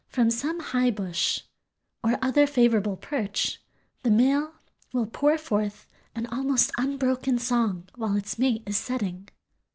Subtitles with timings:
[0.07, 1.41] From some high bush
[2.03, 3.61] or other favorable perch
[4.01, 4.55] the male
[4.93, 5.85] will pour forth
[6.15, 9.29] an almost unbroken song while its mate is setting.